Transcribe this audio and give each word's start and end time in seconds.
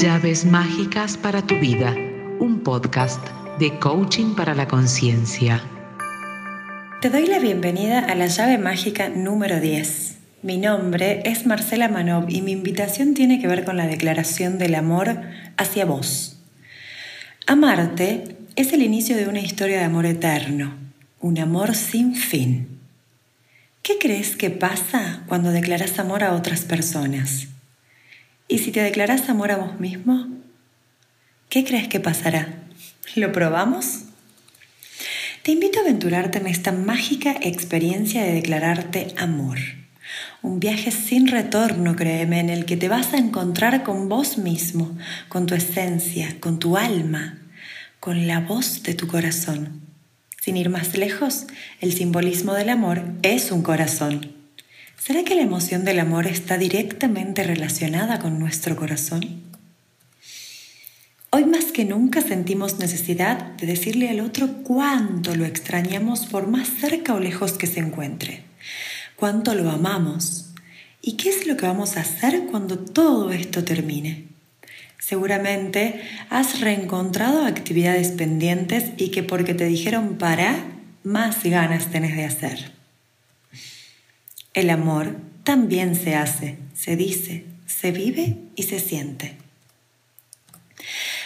Llaves 0.00 0.46
mágicas 0.46 1.18
para 1.18 1.46
tu 1.46 1.58
vida, 1.58 1.94
un 2.38 2.60
podcast 2.64 3.22
de 3.58 3.78
coaching 3.78 4.34
para 4.34 4.54
la 4.54 4.66
conciencia. 4.66 5.62
Te 7.02 7.10
doy 7.10 7.26
la 7.26 7.38
bienvenida 7.38 7.98
a 7.98 8.14
la 8.14 8.28
llave 8.28 8.56
mágica 8.56 9.10
número 9.10 9.60
10. 9.60 10.16
Mi 10.42 10.56
nombre 10.56 11.20
es 11.26 11.44
Marcela 11.44 11.88
Manov 11.88 12.30
y 12.30 12.40
mi 12.40 12.52
invitación 12.52 13.12
tiene 13.12 13.42
que 13.42 13.46
ver 13.46 13.66
con 13.66 13.76
la 13.76 13.86
declaración 13.86 14.56
del 14.56 14.74
amor 14.74 15.20
hacia 15.58 15.84
vos. 15.84 16.38
Amarte 17.46 18.38
es 18.56 18.72
el 18.72 18.82
inicio 18.82 19.18
de 19.18 19.28
una 19.28 19.40
historia 19.40 19.80
de 19.80 19.84
amor 19.84 20.06
eterno, 20.06 20.78
un 21.20 21.38
amor 21.38 21.74
sin 21.74 22.14
fin. 22.14 22.78
¿Qué 23.82 23.98
crees 24.00 24.34
que 24.34 24.48
pasa 24.48 25.24
cuando 25.26 25.50
declaras 25.50 25.98
amor 25.98 26.24
a 26.24 26.32
otras 26.32 26.62
personas? 26.62 27.48
¿Y 28.50 28.58
si 28.58 28.72
te 28.72 28.82
declaras 28.82 29.28
amor 29.28 29.52
a 29.52 29.56
vos 29.56 29.78
mismo? 29.78 30.26
¿Qué 31.48 31.64
crees 31.64 31.86
que 31.86 32.00
pasará? 32.00 32.64
¿Lo 33.14 33.30
probamos? 33.30 34.00
Te 35.44 35.52
invito 35.52 35.78
a 35.78 35.82
aventurarte 35.82 36.38
en 36.38 36.48
esta 36.48 36.72
mágica 36.72 37.32
experiencia 37.42 38.24
de 38.24 38.32
declararte 38.32 39.14
amor. 39.16 39.58
Un 40.42 40.58
viaje 40.58 40.90
sin 40.90 41.28
retorno, 41.28 41.94
créeme, 41.94 42.40
en 42.40 42.50
el 42.50 42.64
que 42.64 42.76
te 42.76 42.88
vas 42.88 43.14
a 43.14 43.18
encontrar 43.18 43.84
con 43.84 44.08
vos 44.08 44.36
mismo, 44.36 44.98
con 45.28 45.46
tu 45.46 45.54
esencia, 45.54 46.40
con 46.40 46.58
tu 46.58 46.76
alma, 46.76 47.38
con 48.00 48.26
la 48.26 48.40
voz 48.40 48.82
de 48.82 48.94
tu 48.94 49.06
corazón. 49.06 49.80
Sin 50.40 50.56
ir 50.56 50.70
más 50.70 50.98
lejos, 50.98 51.46
el 51.80 51.92
simbolismo 51.92 52.54
del 52.54 52.70
amor 52.70 53.04
es 53.22 53.52
un 53.52 53.62
corazón. 53.62 54.39
¿Será 55.02 55.24
que 55.24 55.34
la 55.34 55.40
emoción 55.40 55.86
del 55.86 55.98
amor 55.98 56.26
está 56.26 56.58
directamente 56.58 57.42
relacionada 57.42 58.18
con 58.18 58.38
nuestro 58.38 58.76
corazón? 58.76 59.40
Hoy 61.30 61.46
más 61.46 61.72
que 61.72 61.86
nunca 61.86 62.20
sentimos 62.20 62.78
necesidad 62.78 63.38
de 63.54 63.66
decirle 63.66 64.10
al 64.10 64.20
otro 64.20 64.62
cuánto 64.62 65.34
lo 65.34 65.46
extrañamos 65.46 66.26
por 66.26 66.48
más 66.48 66.68
cerca 66.68 67.14
o 67.14 67.18
lejos 67.18 67.52
que 67.52 67.66
se 67.66 67.80
encuentre, 67.80 68.42
cuánto 69.16 69.54
lo 69.54 69.70
amamos 69.70 70.50
y 71.00 71.16
qué 71.16 71.30
es 71.30 71.46
lo 71.46 71.56
que 71.56 71.64
vamos 71.64 71.96
a 71.96 72.00
hacer 72.00 72.42
cuando 72.50 72.78
todo 72.78 73.32
esto 73.32 73.64
termine. 73.64 74.26
Seguramente 74.98 76.02
has 76.28 76.60
reencontrado 76.60 77.46
actividades 77.46 78.08
pendientes 78.08 78.90
y 78.98 79.08
que 79.08 79.22
porque 79.22 79.54
te 79.54 79.64
dijeron 79.64 80.18
para, 80.18 80.56
más 81.04 81.42
ganas 81.42 81.86
tenés 81.86 82.14
de 82.16 82.26
hacer. 82.26 82.79
El 84.54 84.70
amor 84.70 85.16
también 85.44 85.94
se 85.94 86.14
hace, 86.14 86.58
se 86.74 86.96
dice, 86.96 87.44
se 87.66 87.92
vive 87.92 88.36
y 88.56 88.64
se 88.64 88.80
siente. 88.80 89.36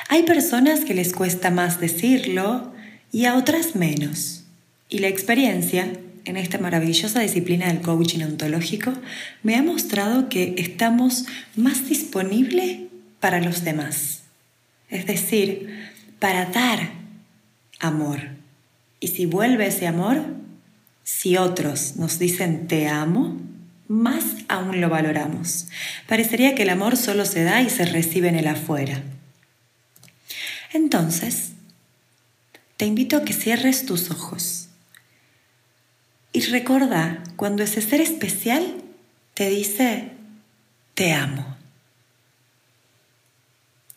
Hay 0.08 0.25
personas 0.25 0.84
que 0.84 0.94
les 0.94 1.12
cuesta 1.12 1.50
más 1.50 1.81
decirlo 1.81 2.72
y 3.11 3.25
a 3.25 3.36
otras 3.36 3.77
menos. 3.77 4.44
Y 4.89 4.98
la 4.98 5.08
experiencia 5.08 5.91
en 6.25 6.36
esta 6.36 6.58
maravillosa 6.58 7.20
disciplina 7.20 7.66
del 7.66 7.81
coaching 7.81 8.22
ontológico 8.22 8.92
me 9.42 9.56
ha 9.56 9.62
mostrado 9.62 10.28
que 10.28 10.55
estamos 10.59 11.27
más 11.56 11.88
disponibles 11.88 12.81
para 13.20 13.41
los 13.41 13.64
demás. 13.64 14.22
Es 14.91 15.06
decir, 15.06 15.91
para 16.19 16.47
dar 16.47 16.92
amor. 17.81 18.20
Y 19.00 19.09
si 19.09 19.27
vuelve 19.27 19.66
ese 19.66 19.86
amor, 19.86 20.25
si 21.05 21.36
otros 21.36 21.97
nos 21.97 22.19
dicen 22.19 22.66
te 22.66 22.88
amo, 22.88 23.41
más 23.86 24.24
aún 24.48 24.80
lo 24.80 24.88
valoramos. 24.88 25.69
Parecería 26.08 26.55
que 26.55 26.62
el 26.62 26.70
amor 26.70 26.97
solo 26.97 27.24
se 27.27 27.44
da 27.44 27.62
y 27.62 27.70
se 27.70 27.84
recibe 27.84 28.28
en 28.28 28.36
el 28.36 28.48
afuera. 28.48 29.02
Entonces, 30.72 31.52
te 32.77 32.86
invito 32.86 33.16
a 33.19 33.25
que 33.25 33.32
cierres 33.32 33.86
tus 33.86 34.10
ojos 34.10 34.69
y 36.32 36.41
recuerda 36.41 37.22
cuando 37.36 37.62
ese 37.62 37.81
ser 37.81 38.00
especial 38.00 38.82
te 39.34 39.48
dice 39.48 40.10
te 40.94 41.12
amo. 41.12 41.56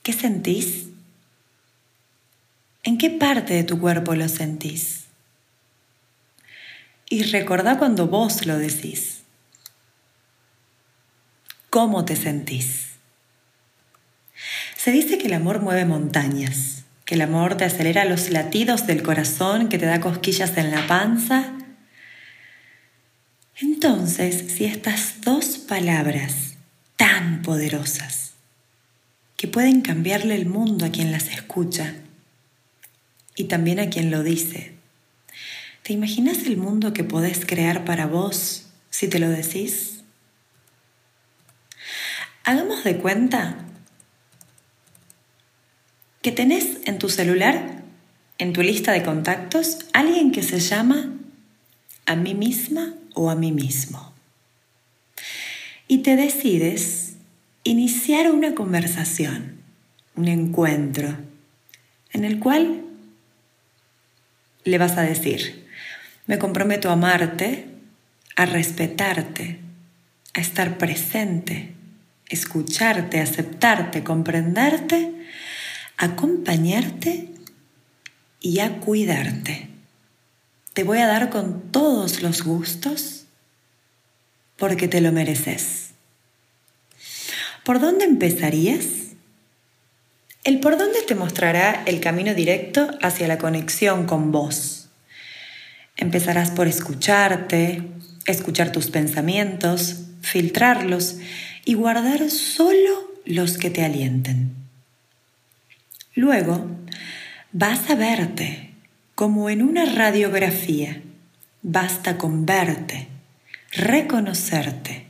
¿Qué 0.03 0.13
sentís? 0.13 0.85
¿En 2.83 2.99
qué 2.99 3.09
parte 3.09 3.55
de 3.55 3.63
tu 3.63 3.79
cuerpo 3.79 4.13
lo 4.13 4.29
sentís? 4.29 5.06
Y 7.09 7.23
recordá 7.23 7.77
cuando 7.77 8.07
vos 8.07 8.45
lo 8.45 8.57
decís. 8.57 9.21
¿Cómo 11.69 12.05
te 12.05 12.15
sentís? 12.15 12.87
Se 14.75 14.91
dice 14.91 15.17
que 15.17 15.27
el 15.27 15.33
amor 15.33 15.61
mueve 15.61 15.85
montañas, 15.85 16.83
que 17.05 17.15
el 17.15 17.21
amor 17.21 17.55
te 17.55 17.65
acelera 17.65 18.05
los 18.05 18.29
latidos 18.29 18.87
del 18.87 19.03
corazón, 19.03 19.69
que 19.69 19.77
te 19.77 19.85
da 19.85 19.99
cosquillas 19.99 20.57
en 20.57 20.71
la 20.71 20.85
panza. 20.87 21.53
Entonces, 23.59 24.51
si 24.51 24.65
estas 24.65 25.21
dos 25.21 25.57
palabras 25.57 26.55
tan 26.95 27.41
poderosas, 27.41 28.33
que 29.35 29.47
pueden 29.47 29.81
cambiarle 29.81 30.35
el 30.35 30.47
mundo 30.47 30.85
a 30.85 30.89
quien 30.89 31.11
las 31.11 31.27
escucha 31.27 31.95
y 33.35 33.45
también 33.45 33.79
a 33.79 33.89
quien 33.89 34.09
lo 34.09 34.23
dice, 34.23 34.76
¿Te 35.87 35.93
imaginas 35.93 36.45
el 36.45 36.57
mundo 36.57 36.91
que 36.91 37.05
podés 37.05 37.45
crear 37.45 37.85
para 37.85 38.07
vos 38.07 38.65
si 38.89 39.07
te 39.07 39.19
lo 39.19 39.29
decís? 39.29 40.03
Hagamos 42.43 42.83
de 42.83 42.97
cuenta 42.97 43.55
que 46.21 46.33
tenés 46.33 46.79
en 46.87 46.99
tu 46.99 47.07
celular, 47.07 47.85
en 48.37 48.51
tu 48.51 48.63
lista 48.63 48.91
de 48.91 49.01
contactos, 49.01 49.77
alguien 49.93 50.33
que 50.33 50.43
se 50.43 50.59
llama 50.59 51.13
a 52.05 52.17
mí 52.17 52.35
misma 52.35 52.93
o 53.13 53.29
a 53.29 53.35
mí 53.35 53.53
mismo. 53.53 54.11
Y 55.87 55.99
te 55.99 56.17
decides 56.17 57.13
iniciar 57.63 58.29
una 58.33 58.55
conversación, 58.55 59.61
un 60.17 60.27
encuentro, 60.27 61.17
en 62.11 62.25
el 62.25 62.39
cual 62.39 62.86
le 64.67 64.77
vas 64.77 64.97
a 64.97 65.01
decir, 65.01 65.65
me 66.25 66.37
comprometo 66.37 66.89
a 66.89 66.93
amarte, 66.93 67.67
a 68.35 68.45
respetarte, 68.45 69.59
a 70.33 70.41
estar 70.41 70.77
presente, 70.77 71.73
escucharte, 72.29 73.21
aceptarte, 73.21 74.03
comprenderte, 74.03 75.13
acompañarte 75.97 77.29
y 78.41 78.59
a 78.59 78.79
cuidarte. 78.79 79.69
Te 80.73 80.83
voy 80.83 80.99
a 80.99 81.07
dar 81.07 81.29
con 81.29 81.71
todos 81.71 82.21
los 82.21 82.43
gustos 82.43 83.25
porque 84.57 84.87
te 84.87 85.01
lo 85.01 85.11
mereces. 85.11 85.91
¿Por 87.63 87.79
dónde 87.79 88.05
empezarías? 88.05 89.06
El 90.47 90.61
por 90.61 90.77
dónde 90.77 91.01
te 91.01 91.13
mostrará 91.13 91.83
el 91.87 91.99
camino 91.99 92.33
directo 92.33 92.89
hacia 93.01 93.27
la 93.27 93.37
conexión 93.37 94.05
con 94.05 94.31
vos 94.31 94.87
Empezarás 95.97 96.51
por 96.51 96.67
escucharte, 96.67 97.83
escuchar 98.27 98.71
tus 98.71 98.89
pensamientos, 98.89 100.05
filtrarlos 100.21 101.17
y 101.65 101.73
guardar 101.73 102.29
solo 102.29 103.11
los 103.25 103.57
que 103.57 103.69
te 103.71 103.83
alienten. 103.83 104.55
Luego, 106.15 106.65
vas 107.51 107.89
a 107.89 107.95
verte 107.95 108.73
como 109.15 109.49
en 109.49 109.61
una 109.61 109.83
radiografía. 109.83 111.01
Basta 111.61 112.17
con 112.17 112.45
verte, 112.45 113.09
reconocerte, 113.73 115.07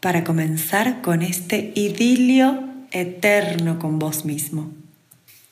para 0.00 0.22
comenzar 0.22 1.00
con 1.00 1.22
este 1.22 1.72
idilio 1.74 2.69
eterno 2.90 3.78
con 3.78 3.98
vos 3.98 4.24
mismo 4.24 4.70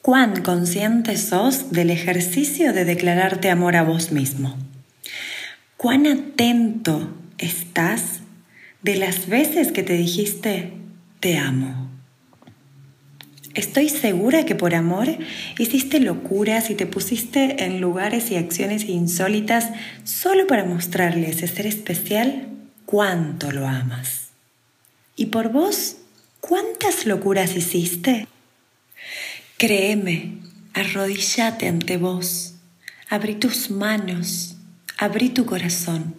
cuán 0.08 0.42
consciente 0.42 1.18
sos 1.18 1.70
del 1.70 1.90
ejercicio 1.90 2.72
de 2.72 2.86
declararte 2.86 3.50
amor 3.50 3.76
a 3.76 3.82
vos 3.82 4.10
mismo. 4.10 4.56
Cuán 5.76 6.06
atento 6.06 7.14
estás 7.36 8.20
de 8.80 8.96
las 8.96 9.28
veces 9.28 9.70
que 9.70 9.82
te 9.82 9.92
dijiste 9.92 10.72
te 11.20 11.36
amo. 11.36 11.90
Estoy 13.52 13.90
segura 13.90 14.46
que 14.46 14.54
por 14.54 14.74
amor 14.74 15.08
hiciste 15.58 16.00
locuras 16.00 16.70
y 16.70 16.74
te 16.74 16.86
pusiste 16.86 17.64
en 17.64 17.82
lugares 17.82 18.30
y 18.30 18.36
acciones 18.36 18.84
insólitas 18.84 19.68
solo 20.04 20.46
para 20.46 20.64
mostrarle 20.64 21.26
a 21.26 21.30
ese 21.32 21.48
ser 21.48 21.66
especial 21.66 22.48
cuánto 22.86 23.52
lo 23.52 23.68
amas. 23.68 24.28
¿Y 25.16 25.26
por 25.26 25.52
vos 25.52 25.97
cuántas 26.40 27.06
locuras 27.06 27.56
hiciste? 27.56 28.26
Créeme, 29.56 30.38
arrodíllate 30.74 31.68
ante 31.68 31.96
vos, 31.96 32.54
abrí 33.08 33.34
tus 33.34 33.70
manos, 33.70 34.56
abrí 34.96 35.30
tu 35.30 35.46
corazón 35.46 36.14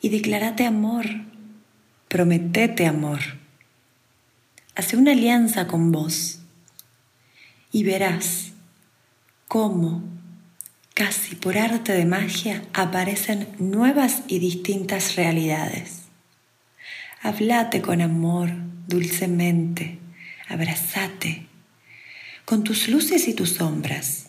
y 0.00 0.08
declarate 0.08 0.66
amor, 0.66 1.06
prometete 2.08 2.86
amor. 2.86 3.20
hace 4.74 4.96
una 4.96 5.12
alianza 5.12 5.66
con 5.66 5.92
vos 5.92 6.38
y 7.70 7.84
verás 7.84 8.52
cómo, 9.46 10.02
casi 10.94 11.34
por 11.36 11.58
arte 11.58 11.92
de 11.92 12.06
magia, 12.06 12.62
aparecen 12.72 13.48
nuevas 13.58 14.22
y 14.26 14.38
distintas 14.38 15.16
realidades. 15.16 15.99
Hablate 17.22 17.82
con 17.82 18.00
amor, 18.00 18.50
dulcemente, 18.88 19.98
abrazate, 20.48 21.46
con 22.46 22.64
tus 22.64 22.88
luces 22.88 23.28
y 23.28 23.34
tus 23.34 23.50
sombras. 23.50 24.28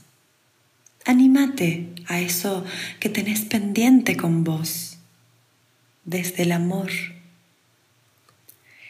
Anímate 1.06 1.88
a 2.08 2.20
eso 2.20 2.66
que 3.00 3.08
tenés 3.08 3.42
pendiente 3.42 4.18
con 4.18 4.44
vos, 4.44 4.98
desde 6.04 6.44
el 6.44 6.52
amor. 6.52 6.92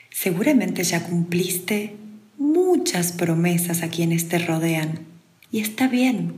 Seguramente 0.09 0.83
ya 0.83 1.03
cumpliste 1.03 1.95
muchas 2.39 3.11
promesas 3.11 3.83
a 3.83 3.89
quienes 3.89 4.27
te 4.27 4.39
rodean 4.39 5.05
y 5.51 5.59
está 5.59 5.87
bien, 5.87 6.33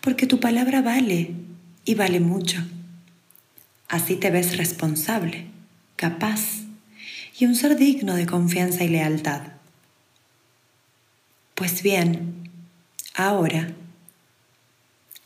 porque 0.00 0.28
tu 0.28 0.38
palabra 0.38 0.80
vale 0.80 1.32
y 1.84 1.96
vale 1.96 2.20
mucho. 2.20 2.64
Así 3.88 4.14
te 4.14 4.30
ves 4.30 4.56
responsable, 4.56 5.46
capaz 6.02 6.64
y 7.38 7.46
un 7.46 7.54
ser 7.54 7.76
digno 7.76 8.16
de 8.16 8.26
confianza 8.26 8.82
y 8.82 8.88
lealtad. 8.88 9.42
Pues 11.54 11.84
bien, 11.84 12.50
ahora, 13.14 13.72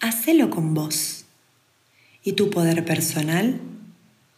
hacelo 0.00 0.50
con 0.50 0.74
vos 0.74 1.24
y 2.22 2.34
tu 2.34 2.50
poder 2.50 2.84
personal 2.84 3.58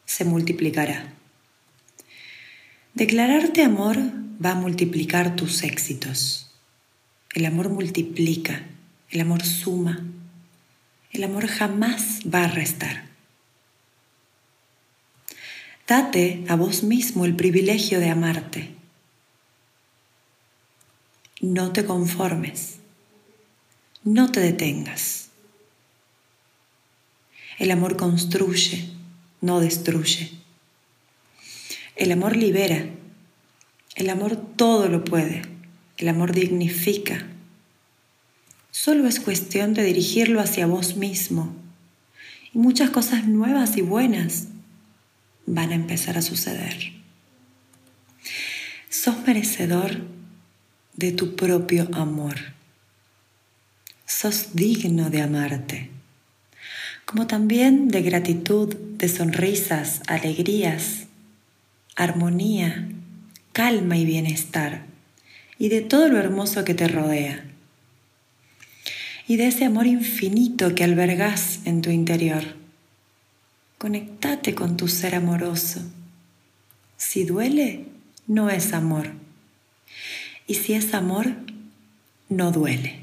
se 0.06 0.24
multiplicará. 0.24 1.12
Declararte 2.94 3.64
amor 3.64 3.98
va 4.44 4.52
a 4.52 4.60
multiplicar 4.60 5.34
tus 5.34 5.64
éxitos. 5.64 6.52
El 7.34 7.46
amor 7.46 7.68
multiplica, 7.68 8.62
el 9.10 9.20
amor 9.22 9.44
suma, 9.44 10.04
el 11.10 11.24
amor 11.24 11.48
jamás 11.48 12.20
va 12.32 12.44
a 12.44 12.48
restar. 12.48 13.07
Date 15.88 16.44
a 16.48 16.54
vos 16.54 16.82
mismo 16.82 17.24
el 17.24 17.34
privilegio 17.34 17.98
de 17.98 18.10
amarte. 18.10 18.74
No 21.40 21.72
te 21.72 21.86
conformes, 21.86 22.74
no 24.04 24.30
te 24.30 24.40
detengas. 24.40 25.30
El 27.58 27.70
amor 27.70 27.96
construye, 27.96 28.90
no 29.40 29.60
destruye. 29.60 30.30
El 31.96 32.12
amor 32.12 32.36
libera, 32.36 32.84
el 33.94 34.10
amor 34.10 34.36
todo 34.36 34.90
lo 34.90 35.04
puede, 35.04 35.40
el 35.96 36.08
amor 36.08 36.34
dignifica. 36.34 37.26
Solo 38.70 39.08
es 39.08 39.20
cuestión 39.20 39.72
de 39.72 39.84
dirigirlo 39.84 40.42
hacia 40.42 40.66
vos 40.66 40.96
mismo 40.96 41.56
y 42.52 42.58
muchas 42.58 42.90
cosas 42.90 43.26
nuevas 43.26 43.78
y 43.78 43.80
buenas 43.80 44.48
van 45.48 45.72
a 45.72 45.74
empezar 45.74 46.18
a 46.18 46.22
suceder. 46.22 46.92
Sos 48.88 49.16
merecedor 49.26 50.02
de 50.96 51.12
tu 51.12 51.36
propio 51.36 51.88
amor. 51.92 52.36
Sos 54.06 54.54
digno 54.54 55.10
de 55.10 55.22
amarte, 55.22 55.90
como 57.04 57.26
también 57.26 57.88
de 57.88 58.02
gratitud, 58.02 58.74
de 58.74 59.08
sonrisas, 59.08 60.02
alegrías, 60.06 61.06
armonía, 61.94 62.88
calma 63.52 63.96
y 63.96 64.04
bienestar, 64.04 64.86
y 65.58 65.68
de 65.68 65.80
todo 65.80 66.08
lo 66.08 66.18
hermoso 66.18 66.64
que 66.64 66.74
te 66.74 66.88
rodea, 66.88 67.44
y 69.26 69.36
de 69.36 69.48
ese 69.48 69.64
amor 69.64 69.86
infinito 69.86 70.74
que 70.74 70.84
albergas 70.84 71.60
en 71.64 71.82
tu 71.82 71.90
interior. 71.90 72.57
Conectate 73.78 74.56
con 74.56 74.76
tu 74.76 74.88
ser 74.88 75.14
amoroso. 75.14 75.80
Si 76.96 77.24
duele, 77.24 77.86
no 78.26 78.50
es 78.50 78.72
amor. 78.72 79.12
Y 80.48 80.54
si 80.54 80.72
es 80.72 80.94
amor, 80.94 81.36
no 82.28 82.50
duele. 82.50 83.00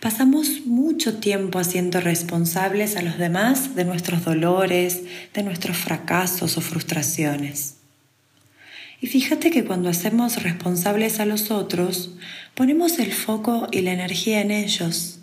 Pasamos 0.00 0.64
mucho 0.64 1.18
tiempo 1.18 1.58
haciendo 1.58 2.00
responsables 2.00 2.96
a 2.96 3.02
los 3.02 3.18
demás 3.18 3.76
de 3.76 3.84
nuestros 3.84 4.24
dolores, 4.24 5.02
de 5.34 5.42
nuestros 5.42 5.76
fracasos 5.76 6.56
o 6.56 6.62
frustraciones. 6.62 7.76
Y 9.02 9.06
fíjate 9.06 9.50
que 9.50 9.64
cuando 9.64 9.90
hacemos 9.90 10.42
responsables 10.42 11.20
a 11.20 11.26
los 11.26 11.50
otros, 11.50 12.14
ponemos 12.54 12.98
el 12.98 13.12
foco 13.12 13.68
y 13.70 13.82
la 13.82 13.92
energía 13.92 14.40
en 14.40 14.50
ellos. 14.50 15.18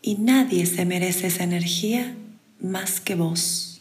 Y 0.00 0.14
nadie 0.14 0.64
se 0.66 0.84
merece 0.84 1.26
esa 1.26 1.42
energía 1.42 2.14
más 2.62 3.00
que 3.00 3.14
vos. 3.14 3.80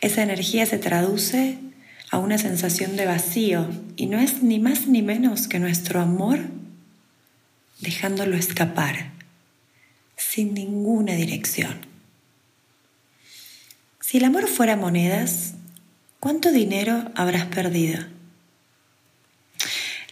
Esa 0.00 0.22
energía 0.22 0.66
se 0.66 0.78
traduce 0.78 1.58
a 2.10 2.18
una 2.18 2.38
sensación 2.38 2.96
de 2.96 3.06
vacío 3.06 3.70
y 3.96 4.06
no 4.06 4.18
es 4.18 4.42
ni 4.42 4.58
más 4.58 4.86
ni 4.86 5.02
menos 5.02 5.46
que 5.46 5.58
nuestro 5.58 6.00
amor 6.00 6.40
dejándolo 7.80 8.36
escapar 8.36 9.12
sin 10.16 10.54
ninguna 10.54 11.14
dirección. 11.14 11.86
Si 14.00 14.18
el 14.18 14.24
amor 14.24 14.48
fuera 14.48 14.76
monedas, 14.76 15.54
¿cuánto 16.20 16.52
dinero 16.52 17.10
habrás 17.14 17.46
perdido? 17.46 18.04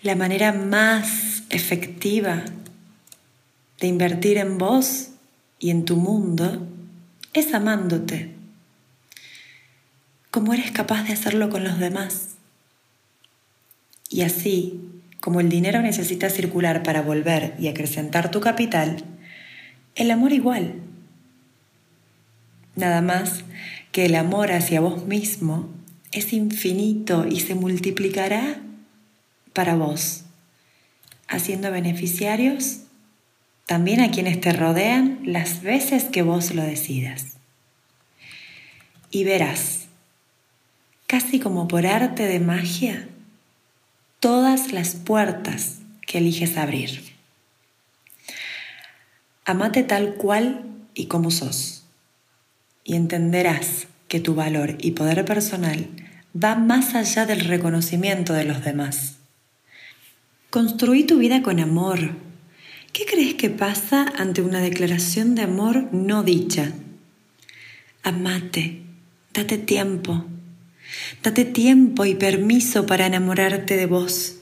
La 0.03 0.15
manera 0.17 0.53
más 0.53 1.43
efectiva 1.51 2.45
de 3.81 3.87
invertir 3.87 4.39
en 4.39 4.59
vos 4.59 5.09
y 5.59 5.71
en 5.71 5.85
tu 5.85 5.97
mundo 5.97 6.67
es 7.33 7.55
amándote, 7.55 8.35
como 10.31 10.53
eres 10.53 10.71
capaz 10.71 11.05
de 11.05 11.13
hacerlo 11.13 11.51
con 11.51 11.65
los 11.65 11.79
demás. 11.79 12.37
Y 14.09 14.23
así 14.23 14.81
como 15.21 15.41
el 15.41 15.49
dinero 15.49 15.83
necesita 15.83 16.31
circular 16.31 16.83
para 16.83 17.03
volver 17.03 17.55
y 17.59 17.69
acrecentar 17.69 18.31
tu 18.31 18.41
capital, 18.41 19.05
el 19.95 20.11
amor 20.11 20.33
igual. 20.33 20.75
Nada 22.75 23.03
más 23.03 23.45
que 23.93 24.07
el 24.07 24.15
amor 24.15 24.53
hacia 24.53 24.81
vos 24.81 25.07
mismo 25.07 25.69
es 26.13 26.33
infinito 26.33 27.27
y 27.29 27.41
se 27.41 27.55
multiplicará 27.55 28.61
para 29.53 29.77
vos, 29.77 30.25
haciendo 31.29 31.71
beneficiarios 31.71 32.81
también 33.71 34.01
a 34.01 34.11
quienes 34.11 34.41
te 34.41 34.53
rodean 34.53 35.21
las 35.23 35.63
veces 35.63 36.03
que 36.07 36.23
vos 36.23 36.53
lo 36.57 36.63
decidas. 36.65 37.37
Y 39.13 39.23
verás, 39.23 39.87
casi 41.07 41.39
como 41.39 41.69
por 41.69 41.87
arte 41.87 42.27
de 42.27 42.41
magia, 42.41 43.07
todas 44.19 44.73
las 44.73 44.97
puertas 44.97 45.83
que 46.05 46.19
eliges 46.19 46.57
abrir. 46.57 47.15
Amate 49.45 49.85
tal 49.85 50.15
cual 50.15 50.65
y 50.95 51.07
como 51.07 51.31
sos, 51.31 51.85
y 52.83 52.97
entenderás 52.97 53.87
que 54.09 54.19
tu 54.19 54.35
valor 54.35 54.79
y 54.81 54.91
poder 54.91 55.25
personal 55.25 55.87
va 56.35 56.57
más 56.57 56.97
allá 56.97 57.25
del 57.25 57.43
reconocimiento 57.45 58.33
de 58.33 58.43
los 58.43 58.65
demás. 58.65 59.19
Construí 60.51 61.05
tu 61.05 61.19
vida 61.19 61.41
con 61.43 61.61
amor. 61.61 62.30
¿Qué 62.93 63.07
crees 63.07 63.35
que 63.35 63.51
pasa 63.51 64.07
ante 64.17 64.43
una 64.43 64.61
declaración 64.61 65.35
de 65.35 65.43
amor 65.43 65.89
no 65.93 66.23
dicha? 66.23 66.73
Amate, 68.03 68.83
date 69.33 69.59
tiempo, 69.59 70.25
Date 71.23 71.45
tiempo 71.45 72.05
y 72.05 72.15
permiso 72.15 72.87
para 72.87 73.07
enamorarte 73.07 73.77
de 73.77 73.87
vos. 73.87 74.37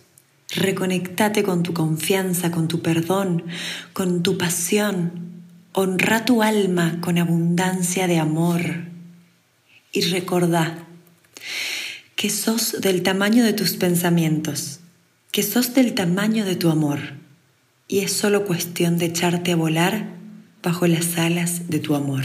Reconectate 0.55 1.43
con 1.43 1.63
tu 1.63 1.75
confianza, 1.75 2.51
con 2.51 2.69
tu 2.69 2.81
perdón, 2.81 3.45
con 3.93 4.23
tu 4.23 4.39
pasión. 4.39 5.43
Honra 5.73 6.25
tu 6.25 6.43
alma 6.43 6.99
con 7.01 7.19
abundancia 7.19 8.07
de 8.07 8.19
amor. 8.19 8.61
Y 9.93 10.03
recordá 10.03 10.87
que 12.17 12.31
sos 12.31 12.81
del 12.81 13.03
tamaño 13.03 13.45
de 13.45 13.53
tus 13.53 13.75
pensamientos, 13.75 14.81
que 15.31 15.43
sos 15.43 15.75
del 15.75 15.95
tamaño 15.95 16.45
de 16.45 16.57
tu 16.57 16.71
amor. 16.71 16.99
Y 17.89 18.01
es 18.01 18.13
solo 18.13 18.45
cuestión 18.45 18.99
de 18.99 19.07
echarte 19.07 19.53
a 19.53 19.57
volar 19.57 20.11
bajo 20.63 20.87
las 20.87 21.17
alas 21.17 21.71
de 21.71 21.79
tu 21.79 21.95
amor. 21.95 22.25